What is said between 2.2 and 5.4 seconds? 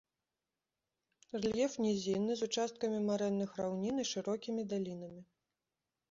з участкамі марэнных раўнін і шырокімі далінамі.